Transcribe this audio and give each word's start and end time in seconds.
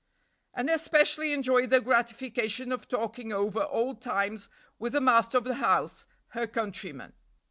and 0.55 0.67
especially 0.67 1.31
enjoy 1.31 1.67
the 1.67 1.79
gratification 1.79 2.71
of 2.71 2.87
talking 2.87 3.31
over 3.31 3.65
old 3.65 4.01
times 4.01 4.49
with 4.79 4.93
the 4.93 5.01
master 5.01 5.37
of 5.37 5.43
the 5.43 5.53
house, 5.61 6.05
her 6.29 6.47
countryman.' 6.47 7.13